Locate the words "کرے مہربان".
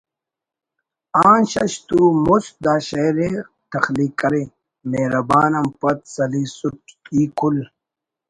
4.21-5.51